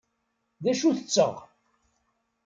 D 0.63 0.65
acu 0.71 0.89
tetteɣ? 0.97 1.35